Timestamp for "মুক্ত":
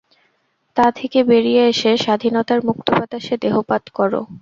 2.67-2.87